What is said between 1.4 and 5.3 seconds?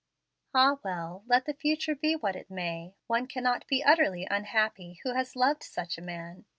the future be what it may, one cannot be utterly unhappy who